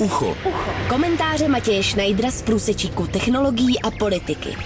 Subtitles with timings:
[0.00, 0.36] Ucho.
[0.44, 0.70] Ucho.
[0.88, 4.56] Komentáře Matěje Schneidera z průsečíku technologií a politiky.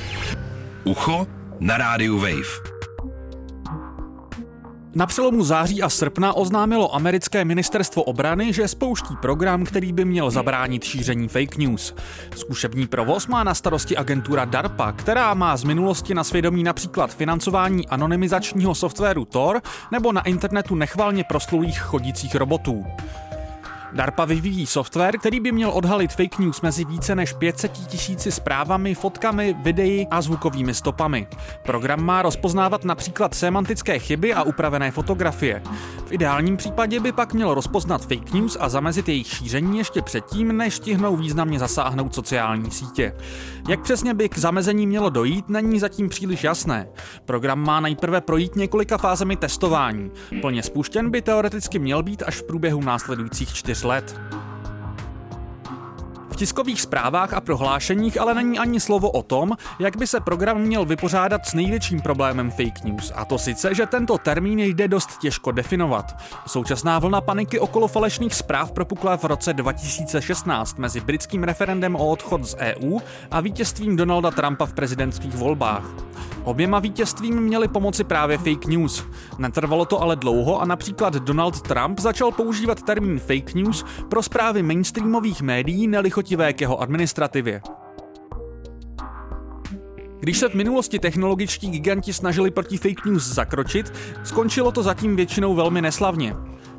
[0.84, 1.26] Ucho
[1.60, 2.70] na rádiu Wave.
[4.94, 10.30] Na přelomu září a srpna oznámilo americké ministerstvo obrany, že spouští program, který by měl
[10.30, 11.94] zabránit šíření fake news.
[12.36, 17.88] Zkušební provoz má na starosti agentura DARPA, která má z minulosti na svědomí například financování
[17.88, 22.86] anonymizačního softwaru Tor nebo na internetu nechvalně proslulých chodících robotů.
[23.92, 28.94] DARPA vyvíjí software, který by měl odhalit fake news mezi více než 500 tisíci zprávami,
[28.94, 31.26] fotkami, videí a zvukovými stopami.
[31.62, 35.62] Program má rozpoznávat například semantické chyby a upravené fotografie.
[36.06, 40.56] V ideálním případě by pak měl rozpoznat fake news a zamezit jejich šíření ještě předtím,
[40.56, 43.14] než stihnou významně zasáhnout sociální sítě.
[43.68, 46.88] Jak přesně by k zamezení mělo dojít, není zatím příliš jasné.
[47.24, 50.10] Program má nejprve projít několika fázemi testování.
[50.40, 54.12] Plně spuštěn by teoreticky měl být až v průběhu následujících čtyř Let.
[56.40, 60.84] Tiskových zprávách a prohlášeních ale není ani slovo o tom, jak by se program měl
[60.84, 65.52] vypořádat s největším problémem fake news, a to sice, že tento termín jde dost těžko
[65.52, 66.16] definovat.
[66.46, 72.44] Současná vlna paniky okolo falešných zpráv propukla v roce 2016 mezi britským referendem o odchod
[72.44, 72.98] z EU
[73.30, 75.84] a vítězstvím Donalda Trumpa v prezidentských volbách.
[76.44, 79.04] Oběma vítězstvím měly pomoci právě fake news.
[79.38, 84.62] Netrvalo to ale dlouho a například Donald Trump začal používat termín fake news pro zprávy
[84.62, 85.86] mainstreamových médií
[86.30, 87.60] nelichotivé k jeho administrativě.
[90.20, 93.92] Když se v minulosti technologičtí giganti snažili proti fake news zakročit,
[94.24, 96.34] skončilo to zatím většinou velmi neslavně.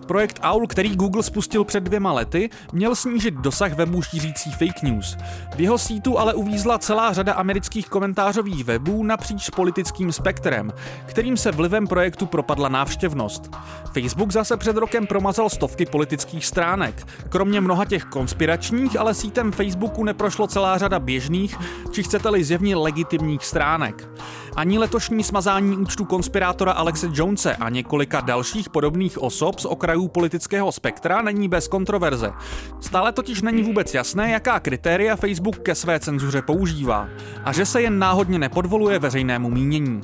[0.08, 5.18] Projekt AUL, který Google spustil před dvěma lety, měl snížit dosah webů šířící fake news.
[5.56, 10.74] V jeho sítu ale uvízla celá řada amerických komentářových webů napříč politickým spektrem,
[11.06, 13.52] kterým se vlivem projektu propadla návštěvnost.
[13.94, 17.08] Facebook zase před rokem promazal stovky politických stránek.
[17.30, 21.58] Kromě mnoha těch konspiračních, ale sítem Facebooku neprošlo celá řada běžných,
[21.92, 24.10] či chcete-li zjevně legitimních stránek.
[24.56, 30.72] Ani letošní smazání účtu konspirátora Alexe Jonese a několika dalších podobných osob z okrajů politického
[30.72, 32.32] spektra není bez kontroverze.
[32.80, 37.10] Stále totiž není vůbec jasné, jaká kritéria Facebook ke své cenzuře používá
[37.44, 40.02] a že se jen náhodně nepodvoluje veřejnému mínění.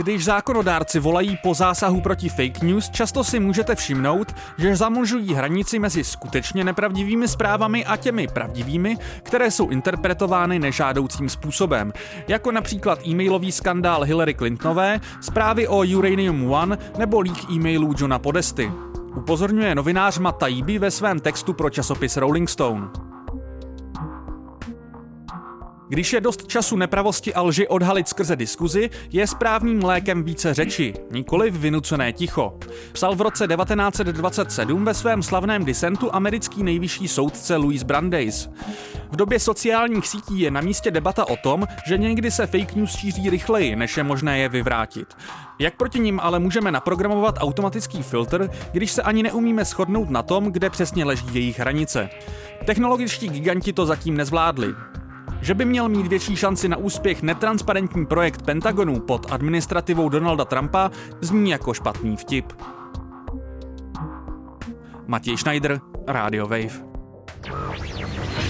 [0.00, 5.78] Když zákonodárci volají po zásahu proti fake news, často si můžete všimnout, že zamlžují hranici
[5.78, 11.92] mezi skutečně nepravdivými zprávami a těmi pravdivými, které jsou interpretovány nežádoucím způsobem,
[12.28, 18.72] jako například e-mailový skandál Hillary Clintonové, zprávy o Uranium One nebo leak e-mailů Johna Podesty.
[19.16, 23.09] Upozorňuje novinář Matt Taibbi ve svém textu pro časopis Rolling Stone.
[25.90, 30.94] Když je dost času nepravosti a lži odhalit skrze diskuzi, je správným lékem více řeči,
[31.10, 32.58] nikoli vynucené ticho.
[32.92, 38.48] Psal v roce 1927 ve svém slavném disentu americký nejvyšší soudce Louis Brandeis.
[39.10, 42.96] V době sociálních sítí je na místě debata o tom, že někdy se fake news
[42.96, 45.16] šíří rychleji, než je možné je vyvrátit.
[45.58, 50.52] Jak proti ním ale můžeme naprogramovat automatický filtr, když se ani neumíme shodnout na tom,
[50.52, 52.08] kde přesně leží jejich hranice?
[52.64, 54.74] Technologičtí giganti to zatím nezvládli.
[55.42, 60.90] Že by měl mít větší šanci na úspěch netransparentní projekt Pentagonu pod administrativou Donalda Trumpa,
[61.20, 62.52] zní jako špatný vtip.
[65.06, 66.90] Matěj Schneider, Radio Wave.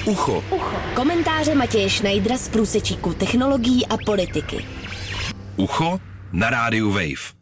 [0.07, 0.45] Ucho.
[0.51, 0.77] Ucho.
[0.95, 4.65] Komentáře Matěje Schneidera z průsečíku technologií a politiky.
[5.57, 6.01] Ucho
[6.33, 7.40] na rádiu Wave.